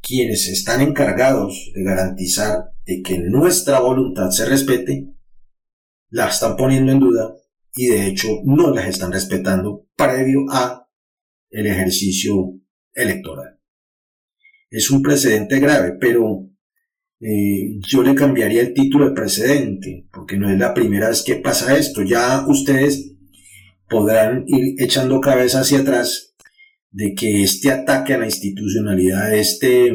quienes 0.00 0.46
están 0.46 0.82
encargados 0.82 1.72
de 1.74 1.82
garantizar 1.82 2.70
de 2.84 3.02
que 3.02 3.18
nuestra 3.18 3.80
voluntad 3.80 4.30
se 4.30 4.46
respete, 4.46 5.08
la 6.10 6.28
están 6.28 6.54
poniendo 6.56 6.92
en 6.92 7.00
duda 7.00 7.34
y 7.76 7.88
de 7.88 8.06
hecho 8.06 8.28
no 8.44 8.74
las 8.74 8.88
están 8.88 9.12
respetando 9.12 9.86
previo 9.94 10.46
a 10.50 10.88
el 11.50 11.66
ejercicio 11.66 12.54
electoral. 12.94 13.60
Es 14.70 14.90
un 14.90 15.02
precedente 15.02 15.60
grave, 15.60 15.92
pero 16.00 16.48
eh, 17.20 17.78
yo 17.86 18.02
le 18.02 18.14
cambiaría 18.14 18.62
el 18.62 18.74
título 18.74 19.08
de 19.08 19.14
precedente, 19.14 20.08
porque 20.12 20.36
no 20.36 20.50
es 20.50 20.58
la 20.58 20.74
primera 20.74 21.10
vez 21.10 21.22
que 21.22 21.36
pasa 21.36 21.76
esto. 21.76 22.02
Ya 22.02 22.44
ustedes 22.48 23.12
podrán 23.88 24.44
ir 24.46 24.74
echando 24.78 25.20
cabeza 25.20 25.60
hacia 25.60 25.80
atrás 25.80 26.34
de 26.90 27.14
que 27.14 27.42
este 27.42 27.70
ataque 27.70 28.14
a 28.14 28.18
la 28.18 28.26
institucionalidad, 28.26 29.34
este 29.34 29.94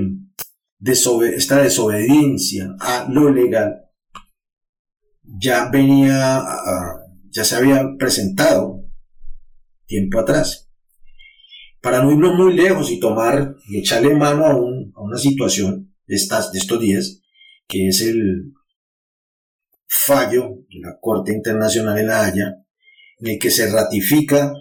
esta 0.84 1.62
desobediencia 1.62 2.76
a 2.80 3.08
lo 3.10 3.32
legal, 3.32 3.86
ya 5.24 5.70
venía 5.70 6.38
a, 6.38 7.01
ya 7.32 7.46
se 7.46 7.56
había 7.56 7.84
presentado 7.98 8.86
tiempo 9.86 10.20
atrás. 10.20 10.70
Para 11.82 12.04
no 12.04 12.12
irnos 12.12 12.36
muy 12.36 12.54
lejos 12.54 12.92
y 12.92 13.00
tomar 13.00 13.56
y 13.68 13.80
echarle 13.80 14.14
mano 14.14 14.46
a, 14.46 14.56
una 14.56 15.18
situación 15.18 15.96
de, 16.06 16.16
estas, 16.16 16.52
de 16.52 16.60
estos 16.60 16.80
días, 16.80 17.22
que 17.68 17.88
es 17.88 18.02
el 18.02 18.54
fallo 19.88 20.58
de 20.70 20.80
la 20.80 20.98
Corte 21.02 21.34
Internacional 21.34 21.98
en 21.98 22.08
La 22.08 22.26
Haya, 22.26 22.66
en 23.20 23.28
el 23.28 23.40
que 23.40 23.50
se 23.50 23.72
ratifica 23.72 24.54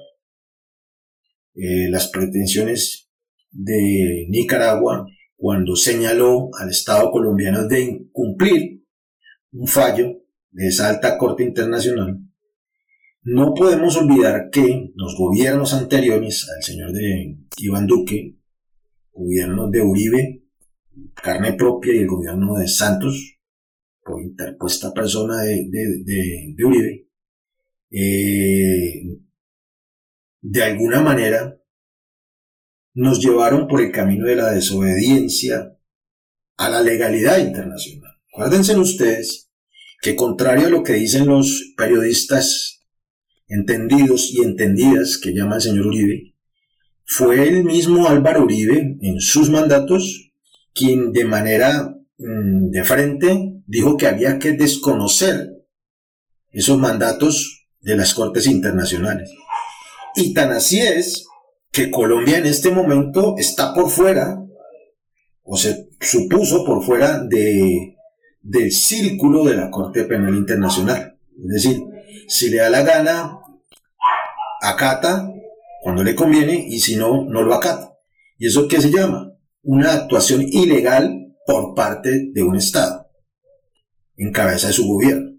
eh, 1.55 1.91
las 1.91 2.09
pretensiones 2.09 3.11
de 3.51 4.27
Nicaragua 4.29 5.07
cuando 5.37 5.75
señaló 5.75 6.51
al 6.59 6.71
Estado 6.71 7.11
colombiano 7.11 7.67
de 7.67 7.81
incumplir 7.81 8.85
un 9.53 9.67
fallo 9.67 10.23
de 10.51 10.69
esa 10.69 10.89
alta 10.89 11.19
Corte 11.19 11.43
Internacional 11.43 12.30
no 13.23 13.55
podemos 13.55 13.97
olvidar 13.97 14.51
que 14.51 14.93
los 14.95 15.15
gobiernos 15.17 15.75
anteriores 15.75 16.49
al 16.49 16.63
señor 16.63 16.93
de 16.93 17.37
Iván 17.59 17.87
Duque, 17.87 18.39
gobierno 19.13 19.71
de 19.71 19.83
Uribe, 19.83 20.45
carne 21.23 21.53
propia 21.53 21.95
y 21.95 21.99
el 21.99 22.07
gobierno 22.07 22.57
de 22.57 22.69
Santos, 22.69 23.39
por 24.03 24.23
interpuesta 24.23 24.93
persona 24.93 25.43
de, 25.43 26.65
Uribe, 26.65 27.09
eh, 27.91 29.03
de 30.41 30.63
alguna 30.63 31.03
manera 31.03 31.61
nos 32.95 33.21
llevaron 33.21 33.69
por 33.69 33.83
el 33.83 33.93
camino 33.93 34.27
de 34.27 34.37
la 34.37 34.51
desobediencia 34.51 35.77
a 36.57 36.69
la 36.69 36.81
legalidad 36.81 37.39
internacional. 37.39 38.13
Acuérdense 38.33 38.77
ustedes 38.79 39.51
que 40.01 40.17
contrario 40.17 40.67
a 40.67 40.71
lo 40.71 40.83
que 40.83 40.95
dicen 40.95 41.27
los 41.27 41.75
periodistas 41.77 42.80
entendidos 43.51 44.31
y 44.33 44.43
entendidas 44.43 45.19
que 45.19 45.35
llama 45.35 45.57
el 45.57 45.63
señor 45.63 45.89
Uribe, 45.89 46.35
fue 47.05 47.49
el 47.49 47.65
mismo 47.65 48.09
Álvaro 48.09 48.45
Uribe 48.45 48.97
en 49.03 49.21
sus 49.21 49.51
mandatos 49.51 50.33
quien 50.73 51.13
de 51.13 51.25
manera 51.25 51.97
mm, 52.19 52.71
de 52.71 52.85
frente 52.85 53.63
dijo 53.67 53.97
que 53.97 54.07
había 54.07 54.39
que 54.39 54.53
desconocer 54.53 55.51
esos 56.51 56.79
mandatos 56.79 57.67
de 57.81 57.97
las 57.97 58.15
Cortes 58.15 58.47
Internacionales. 58.47 59.31
Y 60.15 60.33
tan 60.35 60.53
así 60.53 60.81
es 60.81 61.27
que 61.73 61.91
Colombia 61.91 62.39
en 62.39 62.47
este 62.47 62.71
momento 62.71 63.35
está 63.39 63.75
por 63.75 63.91
fuera, 63.91 64.41
o 65.43 65.57
se 65.57 65.89
supuso 66.01 66.65
por 66.65 66.85
fuera 66.85 67.19
de, 67.25 67.97
del 68.41 68.73
círculo 68.73 69.45
de 69.45 69.57
la 69.57 69.71
Corte 69.71 70.05
Penal 70.05 70.35
Internacional. 70.35 71.19
Es 71.39 71.65
decir, 71.65 71.81
si 72.29 72.51
le 72.51 72.59
da 72.59 72.71
la 72.71 72.83
gana 72.83 73.39
acata 74.63 75.33
cuando 75.83 76.03
le 76.05 76.15
conviene 76.15 76.67
y 76.69 76.81
si 76.81 76.97
no, 76.97 77.25
no 77.25 77.43
lo 77.43 77.55
acata. 77.55 77.95
¿Y 78.39 78.47
eso 78.47 78.69
qué 78.69 78.81
se 78.81 78.91
llama? 78.91 79.35
Una 79.63 79.93
actuación 79.93 80.43
ilegal 80.43 81.35
por 81.47 81.75
parte 81.75 82.31
de 82.33 82.43
un 82.43 82.57
Estado, 82.57 83.07
en 84.17 84.33
cabeza 84.33 84.69
de 84.69 84.73
su 84.73 84.87
gobierno. 84.87 85.31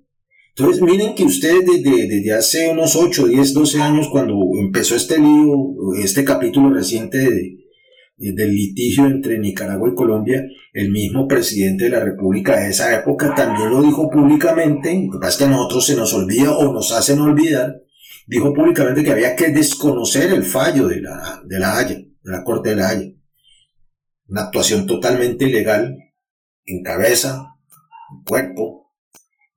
Entonces, 0.56 0.82
miren 0.82 1.16
que 1.16 1.24
ustedes 1.24 1.66
desde, 1.66 2.08
desde 2.08 2.34
hace 2.34 2.70
unos 2.70 2.96
8, 2.96 3.28
10, 3.28 3.54
12 3.54 3.82
años, 3.82 4.10
cuando 4.10 4.36
empezó 4.60 4.96
este 4.96 5.18
lío, 5.18 5.56
este 6.04 6.26
capítulo 6.26 6.74
reciente 6.74 7.61
del 8.22 8.54
litigio 8.54 9.06
entre 9.08 9.40
Nicaragua 9.40 9.90
y 9.90 9.96
Colombia, 9.96 10.44
el 10.74 10.92
mismo 10.92 11.28
presidente 11.28 11.86
de 11.86 11.90
la 11.90 12.00
República 12.00 12.60
de 12.60 12.70
esa 12.70 12.96
época 12.96 13.34
también 13.36 13.70
lo 13.70 13.82
dijo 13.82 14.10
públicamente, 14.10 14.94
lo 15.06 15.14
que 15.14 15.20
pasa 15.20 15.32
es 15.32 15.38
que 15.38 15.44
a 15.46 15.48
nosotros 15.50 15.86
se 15.86 15.96
nos 15.96 16.14
olvida 16.14 16.56
o 16.56 16.72
nos 16.72 16.92
hacen 16.92 17.20
olvidar, 17.20 17.82
dijo 18.28 18.54
públicamente 18.54 19.04
que 19.04 19.12
había 19.12 19.36
que 19.36 19.50
desconocer 19.50 20.32
el 20.32 20.44
fallo 20.44 20.88
de 20.88 21.02
la, 21.02 21.42
de 21.46 21.60
la 21.60 21.78
Haya, 21.78 21.96
de 21.96 22.32
la 22.32 22.44
Corte 22.44 22.70
de 22.70 22.76
la 22.76 22.90
Haya. 22.90 23.12
Una 24.28 24.44
actuación 24.44 24.86
totalmente 24.86 25.46
ilegal, 25.46 25.98
en 26.66 26.84
cabeza, 26.84 27.56
en 28.14 28.24
cuerpo, 28.24 28.94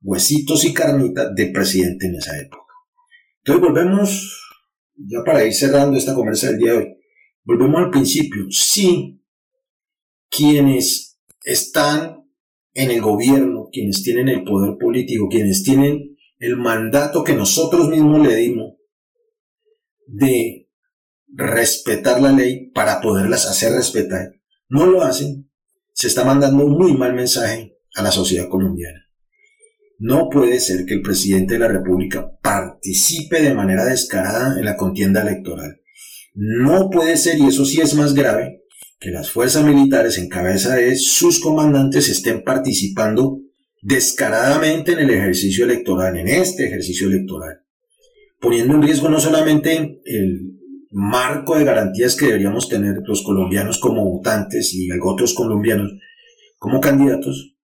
huesitos 0.01 0.65
y 0.65 0.73
carnitas 0.73 1.33
del 1.35 1.51
presidente 1.51 2.07
en 2.07 2.15
esa 2.15 2.37
época. 2.37 2.73
Entonces 3.43 3.61
volvemos, 3.61 4.41
ya 4.95 5.23
para 5.23 5.45
ir 5.45 5.53
cerrando 5.53 5.97
esta 5.97 6.15
conversa 6.15 6.47
del 6.47 6.57
día 6.57 6.71
de 6.71 6.77
hoy, 6.77 6.97
volvemos 7.45 7.79
al 7.79 7.91
principio. 7.91 8.47
Sí, 8.49 9.21
quienes 10.29 11.19
están 11.43 12.25
en 12.73 12.91
el 12.91 13.01
gobierno, 13.01 13.69
quienes 13.71 14.03
tienen 14.03 14.27
el 14.27 14.43
poder 14.43 14.77
político, 14.77 15.29
quienes 15.29 15.63
tienen 15.63 16.17
el 16.39 16.57
mandato 16.57 17.23
que 17.23 17.33
nosotros 17.33 17.87
mismos 17.87 18.27
le 18.27 18.35
dimos 18.35 18.73
de 20.07 20.69
respetar 21.27 22.21
la 22.21 22.31
ley 22.31 22.69
para 22.71 22.99
poderlas 22.99 23.45
hacer 23.45 23.73
respetar, 23.73 24.33
no 24.67 24.85
lo 24.85 25.03
hacen, 25.03 25.49
se 25.93 26.07
está 26.07 26.25
mandando 26.25 26.65
un 26.65 26.77
muy 26.77 26.93
mal 26.93 27.13
mensaje 27.13 27.77
a 27.95 28.01
la 28.01 28.11
sociedad 28.11 28.49
colombiana. 28.49 29.05
No 29.97 30.29
puede 30.29 30.59
ser 30.59 30.85
que 30.85 30.95
el 30.95 31.01
presidente 31.01 31.53
de 31.53 31.61
la 31.61 31.69
República 31.69 32.37
participe 32.41 33.41
de 33.41 33.53
manera 33.53 33.85
descarada 33.85 34.59
en 34.59 34.65
la 34.65 34.75
contienda 34.75 35.21
electoral. 35.21 35.79
No 36.35 36.89
puede 36.89 37.17
ser, 37.17 37.39
y 37.39 37.47
eso 37.47 37.65
sí 37.65 37.81
es 37.81 37.95
más 37.95 38.13
grave, 38.13 38.61
que 38.99 39.09
las 39.09 39.31
fuerzas 39.31 39.63
militares 39.65 40.17
en 40.17 40.29
cabeza 40.29 40.75
de 40.75 40.95
sus 40.95 41.39
comandantes 41.39 42.09
estén 42.09 42.43
participando 42.43 43.39
descaradamente 43.81 44.93
en 44.93 44.99
el 44.99 45.11
ejercicio 45.11 45.63
electoral, 45.65 46.17
en 46.17 46.27
este 46.27 46.67
ejercicio 46.67 47.07
electoral, 47.07 47.61
poniendo 48.39 48.75
en 48.75 48.81
riesgo 48.81 49.09
no 49.09 49.19
solamente 49.19 50.01
el 50.03 50.55
marco 50.91 51.57
de 51.57 51.65
garantías 51.65 52.15
que 52.15 52.25
deberíamos 52.25 52.67
tener 52.67 52.95
los 53.05 53.21
colombianos 53.21 53.79
como 53.79 54.03
votantes 54.03 54.73
y 54.73 54.89
otros 55.03 55.33
colombianos 55.33 55.91
como 56.57 56.81
candidatos, 56.81 57.55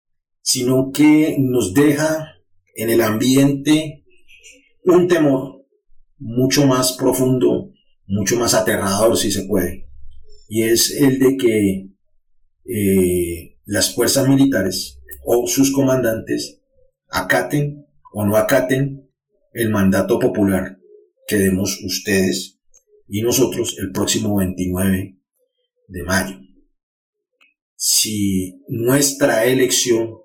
sino 0.43 0.91
que 0.93 1.37
nos 1.39 1.75
deja 1.75 2.35
en 2.75 2.91
el 2.91 3.01
ambiente 3.01 4.05
un 4.85 5.09
temor 5.09 5.65
mucho 6.19 6.67
más 6.67 6.93
profundo, 6.93 7.70
mucho 8.11 8.37
más 8.37 8.55
aterrador 8.55 9.17
si 9.17 9.31
se 9.31 9.45
puede, 9.45 9.89
y 10.49 10.65
es 10.65 10.91
el 10.91 11.19
de 11.19 11.37
que 11.37 11.89
eh, 12.65 13.57
las 13.65 13.95
fuerzas 13.95 14.29
militares 14.29 15.01
o 15.25 15.47
sus 15.47 15.73
comandantes 15.73 16.61
acaten 17.09 17.87
o 18.13 18.25
no 18.25 18.37
acaten 18.37 19.09
el 19.53 19.71
mandato 19.71 20.19
popular 20.19 20.81
quedemos 21.31 21.81
ustedes 21.85 22.59
y 23.09 23.23
nosotros 23.23 23.77
el 23.79 23.93
próximo 23.93 24.37
29 24.37 25.17
de 25.87 26.03
mayo. 26.03 26.41
Si 27.77 28.61
nuestra 28.69 29.45
elección 29.45 30.19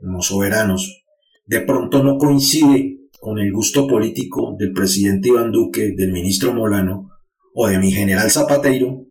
como 0.00 0.22
soberanos 0.22 1.04
de 1.46 1.60
pronto 1.60 2.02
no 2.02 2.18
coincide 2.18 3.05
con 3.26 3.40
el 3.40 3.50
gusto 3.50 3.88
político 3.88 4.54
del 4.56 4.72
presidente 4.72 5.30
Iván 5.30 5.50
Duque, 5.50 5.94
del 5.96 6.12
ministro 6.12 6.54
Molano 6.54 7.10
o 7.56 7.66
de 7.66 7.76
mi 7.80 7.90
general 7.90 8.30
Zapateiro, 8.30 9.04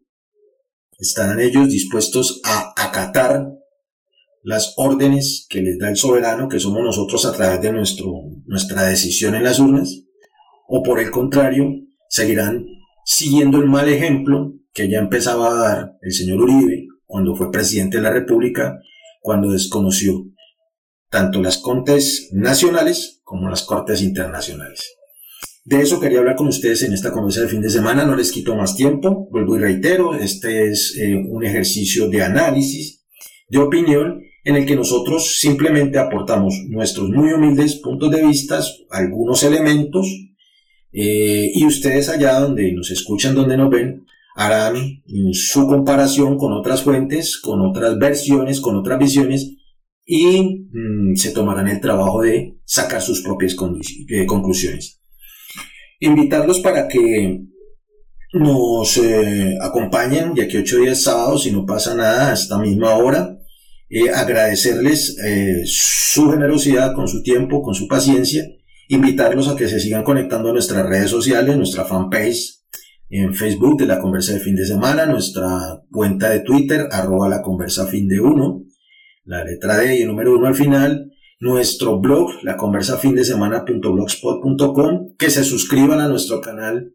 estarán 0.97 1.41
ellos 1.41 1.67
dispuestos 1.67 2.39
a 2.45 2.73
acatar 2.77 3.45
las 4.41 4.73
órdenes 4.77 5.45
que 5.49 5.61
les 5.61 5.77
da 5.77 5.89
el 5.89 5.97
soberano, 5.97 6.47
que 6.47 6.61
somos 6.61 6.81
nosotros 6.81 7.25
a 7.25 7.33
través 7.33 7.59
de 7.59 7.73
nuestro, 7.73 8.09
nuestra 8.45 8.83
decisión 8.83 9.35
en 9.35 9.43
las 9.43 9.59
urnas, 9.59 10.03
o 10.69 10.81
por 10.81 11.01
el 11.01 11.11
contrario, 11.11 11.65
seguirán 12.07 12.65
siguiendo 13.03 13.57
el 13.57 13.65
mal 13.65 13.89
ejemplo 13.89 14.53
que 14.71 14.89
ya 14.89 14.99
empezaba 14.99 15.49
a 15.49 15.55
dar 15.55 15.91
el 16.01 16.13
señor 16.13 16.39
Uribe 16.39 16.87
cuando 17.05 17.35
fue 17.35 17.51
presidente 17.51 17.97
de 17.97 18.03
la 18.03 18.11
República, 18.11 18.79
cuando 19.19 19.51
desconoció 19.51 20.23
tanto 21.09 21.41
las 21.41 21.57
Cortes 21.57 22.29
nacionales 22.31 23.14
como 23.25 23.49
las 23.49 23.63
Cortes 23.63 24.01
internacionales. 24.01 24.95
De 25.65 25.81
eso 25.81 25.99
quería 25.99 26.19
hablar 26.19 26.35
con 26.35 26.47
ustedes 26.47 26.83
en 26.83 26.93
esta 26.93 27.11
conversación 27.11 27.47
de 27.47 27.51
fin 27.51 27.61
de 27.61 27.69
semana, 27.71 28.05
no 28.05 28.15
les 28.15 28.31
quito 28.31 28.55
más 28.55 28.75
tiempo, 28.75 29.27
vuelvo 29.31 29.57
y 29.57 29.59
reitero, 29.59 30.13
este 30.13 30.69
es 30.69 30.95
eh, 30.95 31.15
un 31.15 31.43
ejercicio 31.43 32.07
de 32.07 32.21
análisis, 32.21 33.03
de 33.49 33.57
opinión, 33.57 34.21
en 34.43 34.55
el 34.55 34.65
que 34.67 34.75
nosotros 34.75 35.39
simplemente 35.39 35.97
aportamos 35.97 36.53
nuestros 36.69 37.09
muy 37.09 37.33
humildes 37.33 37.77
puntos 37.77 38.11
de 38.11 38.23
vista, 38.25 38.61
algunos 38.91 39.43
elementos, 39.43 40.07
eh, 40.91 41.51
y 41.51 41.65
ustedes 41.65 42.09
allá 42.09 42.39
donde 42.39 42.71
nos 42.71 42.91
escuchan, 42.91 43.33
donde 43.33 43.57
nos 43.57 43.71
ven, 43.71 44.05
harán 44.35 45.01
su 45.31 45.65
comparación 45.65 46.37
con 46.37 46.53
otras 46.53 46.83
fuentes, 46.83 47.37
con 47.37 47.61
otras 47.61 47.97
versiones, 47.97 48.61
con 48.61 48.75
otras 48.75 48.99
visiones, 48.99 49.55
y 50.05 50.67
mm, 50.71 51.15
se 51.15 51.31
tomarán 51.31 51.67
el 51.67 51.81
trabajo 51.81 52.21
de 52.21 52.57
sacar 52.63 53.01
sus 53.01 53.21
propias 53.21 53.55
eh, 54.09 54.25
conclusiones. 54.25 55.01
Invitarlos 55.99 56.59
para 56.59 56.87
que 56.87 57.41
nos 58.33 58.97
eh, 58.97 59.57
acompañen, 59.61 60.35
ya 60.35 60.47
que 60.47 60.59
ocho 60.59 60.77
días 60.77 61.01
sábados, 61.01 61.43
si 61.43 61.51
no 61.51 61.65
pasa 61.65 61.95
nada, 61.95 62.29
a 62.29 62.33
esta 62.33 62.59
misma 62.59 62.95
hora. 62.95 63.37
Eh, 63.89 64.09
agradecerles 64.09 65.15
su 65.65 66.29
generosidad 66.31 66.93
con 66.95 67.07
su 67.07 67.23
tiempo, 67.23 67.61
con 67.61 67.73
su 67.73 67.87
paciencia. 67.87 68.45
Invitarlos 68.89 69.47
a 69.47 69.55
que 69.55 69.67
se 69.67 69.79
sigan 69.79 70.03
conectando 70.03 70.49
a 70.49 70.53
nuestras 70.53 70.87
redes 70.87 71.09
sociales, 71.09 71.55
nuestra 71.55 71.85
fanpage 71.85 72.65
en 73.09 73.33
Facebook 73.33 73.79
de 73.79 73.85
la 73.85 73.99
Conversa 73.99 74.33
de 74.33 74.39
Fin 74.39 74.55
de 74.55 74.65
Semana, 74.65 75.05
nuestra 75.05 75.81
cuenta 75.91 76.29
de 76.29 76.39
Twitter, 76.39 76.87
arroba 76.91 77.29
la 77.29 77.41
Conversa 77.41 77.85
Fin 77.87 78.07
de 78.07 78.19
Uno, 78.19 78.63
la 79.25 79.43
letra 79.43 79.77
D 79.77 79.97
y 79.97 80.01
el 80.03 80.07
número 80.07 80.35
uno 80.35 80.47
al 80.47 80.55
final, 80.55 81.11
nuestro 81.39 81.99
blog, 81.99 82.43
la 82.43 82.55
conversa 82.55 82.97
fin 82.97 83.15
de 83.15 83.25
semana.blogspot.com, 83.25 85.15
que 85.17 85.29
se 85.29 85.43
suscriban 85.43 85.99
a 85.99 86.07
nuestro 86.07 86.39
canal 86.41 86.93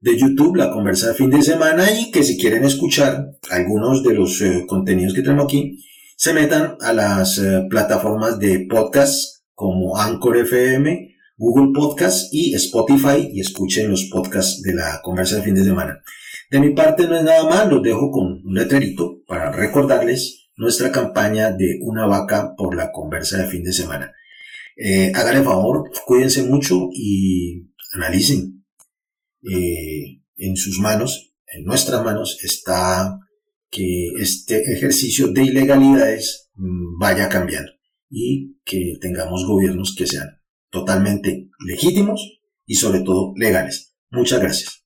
de 0.00 0.16
YouTube, 0.16 0.56
la 0.56 0.70
conversa 0.70 1.08
de 1.08 1.14
fin 1.14 1.30
de 1.30 1.42
semana, 1.42 1.84
y 1.90 2.10
que 2.10 2.24
si 2.24 2.38
quieren 2.38 2.64
escuchar 2.64 3.32
algunos 3.50 4.02
de 4.02 4.14
los 4.14 4.40
eh, 4.40 4.64
contenidos 4.66 5.14
que 5.14 5.22
tenemos 5.22 5.44
aquí, 5.44 5.78
se 6.16 6.32
metan 6.32 6.76
a 6.80 6.92
las 6.92 7.38
eh, 7.38 7.66
plataformas 7.68 8.38
de 8.38 8.66
podcast 8.68 9.42
como 9.54 9.98
Anchor 9.98 10.36
FM, 10.38 11.16
Google 11.36 11.72
Podcast 11.74 12.32
y 12.32 12.54
Spotify 12.54 13.28
y 13.32 13.40
escuchen 13.40 13.90
los 13.90 14.04
podcasts 14.04 14.62
de 14.62 14.74
la 14.74 15.00
conversa 15.02 15.36
de 15.36 15.42
fin 15.42 15.54
de 15.54 15.64
semana. 15.64 16.00
De 16.50 16.60
mi 16.60 16.70
parte 16.74 17.08
no 17.08 17.16
es 17.16 17.24
nada 17.24 17.48
más, 17.48 17.68
los 17.68 17.82
dejo 17.82 18.10
con 18.10 18.42
un 18.44 18.54
letrerito 18.54 19.20
para 19.26 19.50
recordarles 19.50 20.41
nuestra 20.56 20.92
campaña 20.92 21.52
de 21.52 21.78
una 21.82 22.06
vaca 22.06 22.54
por 22.56 22.76
la 22.76 22.92
conversa 22.92 23.38
de 23.38 23.50
fin 23.50 23.62
de 23.62 23.72
semana. 23.72 24.12
Eh, 24.76 25.12
háganle 25.14 25.42
favor, 25.42 25.90
cuídense 26.06 26.42
mucho 26.44 26.88
y 26.92 27.68
analicen. 27.92 28.64
Eh, 29.42 30.22
en 30.36 30.56
sus 30.56 30.78
manos, 30.78 31.34
en 31.46 31.64
nuestras 31.64 32.04
manos, 32.04 32.38
está 32.42 33.18
que 33.70 34.08
este 34.18 34.72
ejercicio 34.72 35.28
de 35.28 35.44
ilegalidades 35.44 36.50
mm, 36.54 36.98
vaya 36.98 37.28
cambiando 37.28 37.72
y 38.10 38.58
que 38.64 38.98
tengamos 39.00 39.46
gobiernos 39.46 39.94
que 39.96 40.06
sean 40.06 40.40
totalmente 40.70 41.48
legítimos 41.66 42.40
y 42.66 42.74
sobre 42.74 43.00
todo 43.00 43.32
legales. 43.36 43.94
Muchas 44.10 44.40
gracias. 44.40 44.81